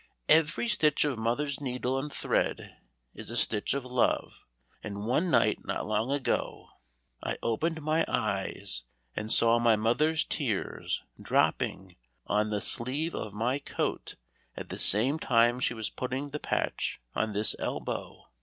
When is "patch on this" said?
16.39-17.55